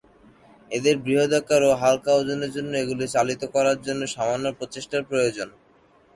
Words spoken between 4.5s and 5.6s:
প্রচেষ্টার প্রয়োজন।